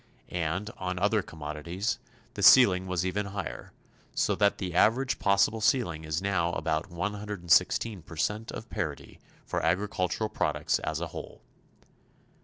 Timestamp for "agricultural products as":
9.63-11.01